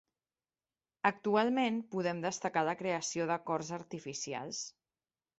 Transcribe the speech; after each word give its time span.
Actualment 1.09 1.77
podem 1.91 2.23
destacar 2.23 2.63
la 2.69 2.75
creació 2.79 3.27
de 3.33 3.37
cors 3.51 3.69
artificials. 3.77 4.63